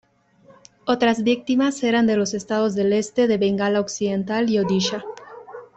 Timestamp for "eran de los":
1.83-2.33